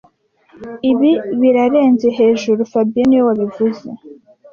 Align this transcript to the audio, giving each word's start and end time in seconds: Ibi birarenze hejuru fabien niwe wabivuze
Ibi 0.91 1.11
birarenze 1.39 2.07
hejuru 2.17 2.61
fabien 2.71 3.05
niwe 3.07 3.23
wabivuze 3.27 3.87